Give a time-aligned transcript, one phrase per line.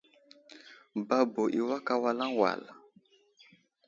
[1.07, 2.61] Babo i awak awalaŋ wal.